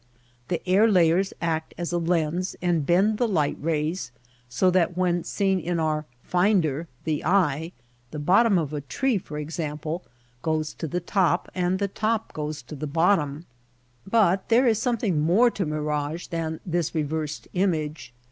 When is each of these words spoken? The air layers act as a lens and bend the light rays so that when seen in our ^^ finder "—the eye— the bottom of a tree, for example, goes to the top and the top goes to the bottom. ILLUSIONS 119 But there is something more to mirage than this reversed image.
The 0.47 0.67
air 0.67 0.87
layers 0.89 1.31
act 1.41 1.75
as 1.77 1.91
a 1.91 1.99
lens 1.99 2.55
and 2.59 2.87
bend 2.87 3.19
the 3.19 3.27
light 3.27 3.55
rays 3.59 4.11
so 4.49 4.71
that 4.71 4.97
when 4.97 5.23
seen 5.23 5.59
in 5.59 5.79
our 5.79 6.01
^^ 6.01 6.05
finder 6.23 6.87
"—the 7.03 7.23
eye— 7.23 7.71
the 8.09 8.17
bottom 8.17 8.57
of 8.57 8.73
a 8.73 8.81
tree, 8.81 9.19
for 9.19 9.37
example, 9.37 10.01
goes 10.41 10.73
to 10.73 10.87
the 10.87 11.01
top 11.01 11.51
and 11.53 11.77
the 11.77 11.87
top 11.87 12.33
goes 12.33 12.63
to 12.63 12.75
the 12.75 12.87
bottom. 12.87 13.45
ILLUSIONS 14.11 14.11
119 14.11 14.39
But 14.39 14.49
there 14.49 14.67
is 14.67 14.79
something 14.79 15.21
more 15.21 15.51
to 15.51 15.67
mirage 15.67 16.25
than 16.29 16.61
this 16.65 16.95
reversed 16.95 17.47
image. 17.53 18.11